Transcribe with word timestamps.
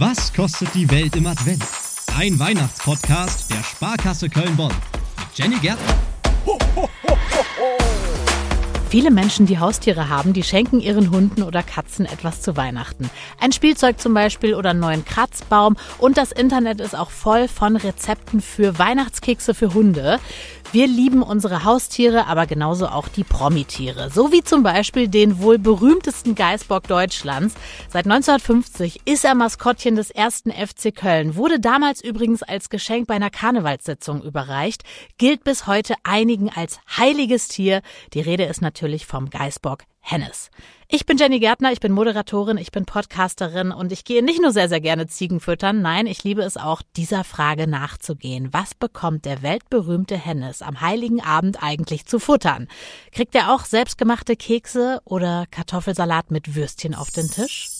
Was 0.00 0.32
kostet 0.32 0.72
die 0.72 0.90
Welt 0.90 1.14
im 1.14 1.26
Advent? 1.26 1.62
Ein 2.16 2.38
Weihnachtspodcast 2.38 3.50
der 3.50 3.62
Sparkasse 3.62 4.30
Köln-Bonn 4.30 4.72
mit 4.72 5.38
Jenny 5.38 5.56
Gärtner. 5.56 5.94
Viele 8.88 9.10
Menschen, 9.10 9.44
die 9.44 9.58
Haustiere 9.58 10.08
haben, 10.08 10.32
die 10.32 10.42
schenken 10.42 10.80
ihren 10.80 11.10
Hunden 11.10 11.42
oder 11.42 11.62
Katzen 11.62 12.06
etwas 12.06 12.40
zu 12.40 12.56
Weihnachten. 12.56 13.10
Ein 13.38 13.52
Spielzeug 13.52 14.00
zum 14.00 14.14
Beispiel 14.14 14.54
oder 14.54 14.70
einen 14.70 14.80
neuen 14.80 15.04
Kratzbaum. 15.04 15.76
Und 15.98 16.16
das 16.16 16.32
Internet 16.32 16.80
ist 16.80 16.96
auch 16.96 17.10
voll 17.10 17.46
von 17.46 17.76
Rezepten 17.76 18.40
für 18.40 18.78
Weihnachtskekse 18.78 19.52
für 19.52 19.74
Hunde. 19.74 20.18
Wir 20.72 20.86
lieben 20.86 21.24
unsere 21.24 21.64
Haustiere, 21.64 22.28
aber 22.28 22.46
genauso 22.46 22.86
auch 22.86 23.08
die 23.08 23.24
Promitiere. 23.24 24.08
So 24.08 24.30
wie 24.30 24.44
zum 24.44 24.62
Beispiel 24.62 25.08
den 25.08 25.42
wohl 25.42 25.58
berühmtesten 25.58 26.36
Geißbock 26.36 26.86
Deutschlands. 26.86 27.56
Seit 27.88 28.04
1950 28.04 29.00
ist 29.04 29.24
er 29.24 29.34
Maskottchen 29.34 29.96
des 29.96 30.12
ersten 30.12 30.52
FC 30.52 30.94
Köln, 30.94 31.34
wurde 31.34 31.58
damals 31.58 32.04
übrigens 32.04 32.44
als 32.44 32.70
Geschenk 32.70 33.08
bei 33.08 33.14
einer 33.14 33.30
Karnevalssitzung 33.30 34.22
überreicht, 34.22 34.84
gilt 35.18 35.42
bis 35.42 35.66
heute 35.66 35.94
einigen 36.04 36.50
als 36.50 36.78
heiliges 36.96 37.48
Tier. 37.48 37.82
Die 38.14 38.20
Rede 38.20 38.44
ist 38.44 38.62
natürlich 38.62 39.06
vom 39.06 39.28
Geißbock 39.28 39.82
Hennes. 40.00 40.50
Ich 40.88 41.06
bin 41.06 41.18
Jenny 41.18 41.38
Gärtner, 41.38 41.72
ich 41.72 41.78
bin 41.78 41.92
Moderatorin, 41.92 42.56
ich 42.56 42.72
bin 42.72 42.84
Podcasterin 42.84 43.70
und 43.70 43.92
ich 43.92 44.04
gehe 44.04 44.24
nicht 44.24 44.40
nur 44.40 44.50
sehr, 44.50 44.68
sehr 44.68 44.80
gerne 44.80 45.06
Ziegen 45.06 45.38
füttern, 45.38 45.82
nein, 45.82 46.06
ich 46.06 46.24
liebe 46.24 46.42
es 46.42 46.56
auch, 46.56 46.82
dieser 46.96 47.22
Frage 47.22 47.68
nachzugehen. 47.68 48.52
Was 48.52 48.74
bekommt 48.74 49.24
der 49.24 49.42
weltberühmte 49.42 50.16
Hennes 50.16 50.62
am 50.62 50.80
heiligen 50.80 51.22
Abend 51.22 51.62
eigentlich 51.62 52.06
zu 52.06 52.18
futtern? 52.18 52.66
Kriegt 53.12 53.34
er 53.36 53.54
auch 53.54 53.64
selbstgemachte 53.64 54.34
Kekse 54.34 55.00
oder 55.04 55.44
Kartoffelsalat 55.50 56.30
mit 56.30 56.56
Würstchen 56.56 56.94
auf 56.94 57.10
den 57.10 57.30
Tisch? 57.30 57.79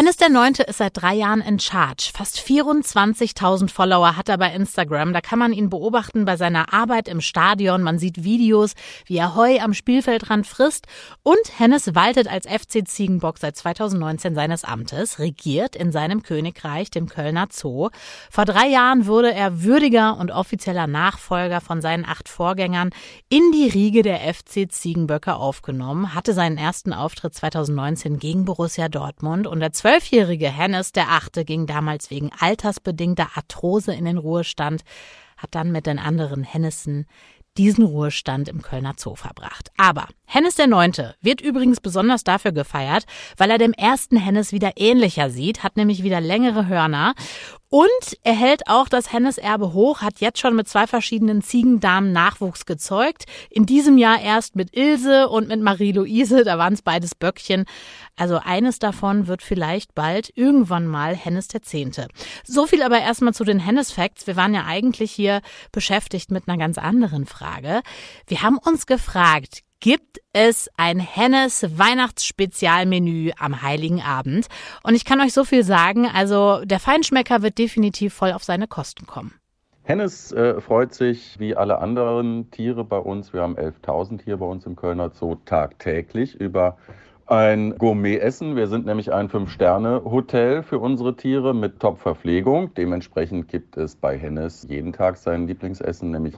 Hennes 0.00 0.16
der 0.16 0.30
Neunte 0.30 0.62
ist 0.62 0.78
seit 0.78 0.96
drei 0.96 1.12
Jahren 1.12 1.42
in 1.42 1.58
Charge. 1.60 2.12
Fast 2.14 2.38
24.000 2.38 3.68
Follower 3.68 4.16
hat 4.16 4.30
er 4.30 4.38
bei 4.38 4.50
Instagram. 4.54 5.12
Da 5.12 5.20
kann 5.20 5.38
man 5.38 5.52
ihn 5.52 5.68
beobachten 5.68 6.24
bei 6.24 6.38
seiner 6.38 6.72
Arbeit 6.72 7.06
im 7.06 7.20
Stadion. 7.20 7.82
Man 7.82 7.98
sieht 7.98 8.24
Videos, 8.24 8.72
wie 9.04 9.18
er 9.18 9.34
Heu 9.34 9.58
am 9.60 9.74
Spielfeldrand 9.74 10.46
frisst. 10.46 10.86
Und 11.22 11.58
Hennes 11.58 11.94
waltet 11.94 12.28
als 12.28 12.46
FC 12.46 12.88
Ziegenbock 12.88 13.36
seit 13.36 13.56
2019 13.58 14.34
seines 14.34 14.64
Amtes, 14.64 15.18
regiert 15.18 15.76
in 15.76 15.92
seinem 15.92 16.22
Königreich, 16.22 16.90
dem 16.90 17.06
Kölner 17.06 17.48
Zoo. 17.50 17.90
Vor 18.30 18.46
drei 18.46 18.68
Jahren 18.68 19.04
wurde 19.04 19.34
er 19.34 19.62
würdiger 19.64 20.16
und 20.16 20.30
offizieller 20.30 20.86
Nachfolger 20.86 21.60
von 21.60 21.82
seinen 21.82 22.06
acht 22.06 22.30
Vorgängern 22.30 22.88
in 23.28 23.52
die 23.52 23.68
Riege 23.68 24.00
der 24.00 24.20
FC 24.20 24.72
Ziegenböcke 24.72 25.34
aufgenommen, 25.34 26.14
hatte 26.14 26.32
seinen 26.32 26.56
ersten 26.56 26.94
Auftritt 26.94 27.34
2019 27.34 28.18
gegen 28.18 28.46
Borussia 28.46 28.88
Dortmund 28.88 29.46
und 29.46 29.60
der 29.60 29.74
zwölfjährige 29.90 30.48
Hennes 30.48 30.92
der 30.92 31.08
Achte 31.08 31.44
ging 31.44 31.66
damals 31.66 32.12
wegen 32.12 32.30
altersbedingter 32.38 33.30
Arthrose 33.34 33.92
in 33.92 34.04
den 34.04 34.18
Ruhestand, 34.18 34.82
hat 35.36 35.52
dann 35.56 35.72
mit 35.72 35.86
den 35.86 35.98
anderen 35.98 36.44
Hennessen 36.44 37.06
diesen 37.56 37.84
Ruhestand 37.84 38.48
im 38.48 38.62
Kölner 38.62 38.94
Zoo 38.96 39.16
verbracht. 39.16 39.72
Aber 39.76 40.06
Hennes 40.26 40.54
der 40.54 40.68
Neunte 40.68 41.16
wird 41.20 41.40
übrigens 41.40 41.80
besonders 41.80 42.22
dafür 42.22 42.52
gefeiert, 42.52 43.04
weil 43.36 43.50
er 43.50 43.58
dem 43.58 43.72
ersten 43.72 44.16
Hennes 44.16 44.52
wieder 44.52 44.74
ähnlicher 44.76 45.28
sieht, 45.28 45.64
hat 45.64 45.76
nämlich 45.76 46.04
wieder 46.04 46.20
längere 46.20 46.68
Hörner 46.68 47.14
und 47.70 48.18
er 48.24 48.34
hält 48.34 48.66
auch 48.66 48.88
das 48.88 49.12
Hennes 49.12 49.38
Erbe 49.38 49.72
hoch, 49.72 50.00
hat 50.00 50.20
jetzt 50.20 50.40
schon 50.40 50.56
mit 50.56 50.68
zwei 50.68 50.88
verschiedenen 50.88 51.40
Ziegendamen 51.40 52.10
Nachwuchs 52.10 52.66
gezeugt. 52.66 53.26
In 53.48 53.64
diesem 53.64 53.96
Jahr 53.96 54.20
erst 54.20 54.56
mit 54.56 54.76
Ilse 54.76 55.28
und 55.28 55.46
mit 55.46 55.60
Marie-Louise, 55.60 56.42
da 56.42 56.58
waren 56.58 56.72
es 56.72 56.82
beides 56.82 57.14
Böckchen. 57.14 57.66
Also 58.16 58.40
eines 58.42 58.80
davon 58.80 59.28
wird 59.28 59.42
vielleicht 59.42 59.94
bald 59.94 60.32
irgendwann 60.34 60.88
mal 60.88 61.14
Hennes 61.14 61.46
der 61.46 61.62
Zehnte. 61.62 62.08
So 62.44 62.66
viel 62.66 62.82
aber 62.82 63.00
erstmal 63.00 63.34
zu 63.34 63.44
den 63.44 63.60
Hennes 63.60 63.92
Facts. 63.92 64.26
Wir 64.26 64.34
waren 64.34 64.52
ja 64.52 64.64
eigentlich 64.66 65.12
hier 65.12 65.40
beschäftigt 65.70 66.32
mit 66.32 66.48
einer 66.48 66.58
ganz 66.58 66.76
anderen 66.76 67.24
Frage. 67.24 67.82
Wir 68.26 68.42
haben 68.42 68.58
uns 68.58 68.86
gefragt, 68.86 69.62
gibt 69.80 70.18
es 70.32 70.68
ein 70.76 71.00
Hennes 71.00 71.78
Weihnachtsspezialmenü 71.78 73.32
am 73.38 73.62
Heiligen 73.62 74.00
Abend. 74.00 74.46
Und 74.82 74.94
ich 74.94 75.04
kann 75.04 75.20
euch 75.20 75.32
so 75.32 75.44
viel 75.44 75.64
sagen, 75.64 76.06
also 76.06 76.64
der 76.64 76.78
Feinschmecker 76.78 77.42
wird 77.42 77.58
definitiv 77.58 78.14
voll 78.14 78.32
auf 78.32 78.44
seine 78.44 78.68
Kosten 78.68 79.06
kommen. 79.06 79.34
Hennes 79.82 80.30
äh, 80.30 80.60
freut 80.60 80.94
sich 80.94 81.40
wie 81.40 81.56
alle 81.56 81.78
anderen 81.78 82.50
Tiere 82.50 82.84
bei 82.84 82.98
uns. 82.98 83.32
Wir 83.32 83.40
haben 83.40 83.56
11.000 83.56 84.22
hier 84.22 84.36
bei 84.36 84.46
uns 84.46 84.66
im 84.66 84.76
Kölner 84.76 85.10
Zoo 85.10 85.36
tagtäglich 85.46 86.36
über 86.36 86.76
ein 87.26 87.76
Gourmet-Essen. 87.78 88.56
Wir 88.56 88.66
sind 88.66 88.86
nämlich 88.86 89.12
ein 89.12 89.28
Fünf-Sterne-Hotel 89.28 90.62
für 90.62 90.78
unsere 90.78 91.16
Tiere 91.16 91.54
mit 91.54 91.80
Top-Verpflegung. 91.80 92.74
Dementsprechend 92.74 93.48
gibt 93.48 93.76
es 93.76 93.96
bei 93.96 94.18
Hennes 94.18 94.66
jeden 94.68 94.92
Tag 94.92 95.16
sein 95.16 95.46
Lieblingsessen, 95.46 96.10
nämlich 96.10 96.34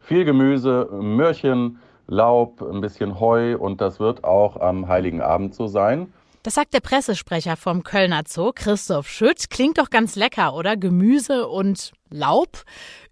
viel 0.00 0.24
Gemüse, 0.24 0.88
Möhrchen, 0.92 1.78
Laub, 2.06 2.62
ein 2.62 2.80
bisschen 2.80 3.20
Heu 3.20 3.56
und 3.56 3.80
das 3.80 4.00
wird 4.00 4.24
auch 4.24 4.56
am 4.60 4.88
Heiligen 4.88 5.20
Abend 5.20 5.54
so 5.54 5.66
sein. 5.66 6.12
Das 6.46 6.54
sagt 6.54 6.74
der 6.74 6.80
Pressesprecher 6.80 7.56
vom 7.56 7.82
Kölner 7.82 8.22
Zoo, 8.24 8.52
Christoph 8.54 9.08
Schütt. 9.08 9.50
Klingt 9.50 9.78
doch 9.78 9.90
ganz 9.90 10.14
lecker, 10.14 10.54
oder? 10.54 10.76
Gemüse 10.76 11.48
und 11.48 11.90
Laub. 12.08 12.62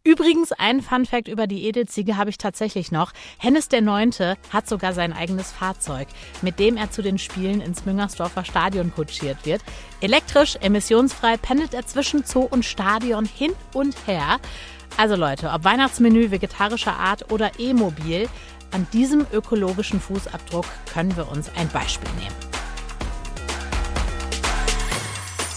Übrigens, 0.04 0.53
ein 0.53 0.83
Funfact 0.83 1.27
über 1.27 1.49
die 1.49 1.65
Edelziege 1.65 2.16
habe 2.16 2.31
ich 2.31 2.38
tatsächlich 2.38 2.93
noch. 2.93 3.10
Hennes 3.38 3.69
der 3.69 3.81
Neunte 3.81 4.37
hat 4.50 4.69
sogar 4.69 4.93
sein 4.93 5.12
eigenes 5.12 5.50
Fahrzeug, 5.50 6.06
mit 6.43 6.60
dem 6.60 6.77
er 6.77 6.93
zu 6.93 7.03
den 7.03 7.19
Spielen 7.19 7.60
ins 7.60 7.84
Müngersdorfer 7.84 8.44
Stadion 8.44 8.94
kutschiert 8.94 9.44
wird. 9.44 9.62
Elektrisch, 10.00 10.54
emissionsfrei 10.60 11.37
pendelt 11.37 11.75
er 11.75 11.87
zwischen 11.87 12.22
Zoo 12.22 12.47
und 12.49 12.65
Stadion 12.65 13.25
hin 13.25 13.53
und 13.72 13.97
her. 14.06 14.38
Also 14.97 15.16
Leute, 15.16 15.50
ob 15.50 15.65
Weihnachtsmenü 15.65 16.31
vegetarischer 16.31 16.97
Art 16.97 17.32
oder 17.32 17.59
E-Mobil, 17.59 18.28
an 18.71 18.87
diesem 18.93 19.27
ökologischen 19.32 20.00
Fußabdruck 20.00 20.66
können 20.93 21.16
wir 21.16 21.28
uns 21.31 21.50
ein 21.56 21.69
Beispiel 21.69 22.09
nehmen. 22.21 22.34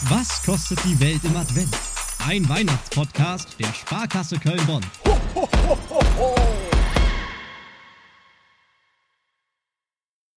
Was 0.09 0.43
kostet 0.43 0.79
die 0.85 0.99
Welt 0.99 1.23
im 1.23 1.35
Advent? 1.35 1.75
Ein 2.27 2.47
Weihnachtspodcast 2.47 3.59
der 3.59 3.73
Sparkasse 3.73 4.39
Köln-Bonn. 4.39 4.83